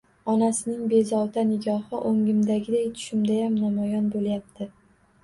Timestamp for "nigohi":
1.49-1.99